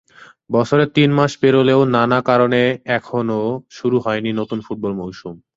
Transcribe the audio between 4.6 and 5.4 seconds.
Football মৌসুম।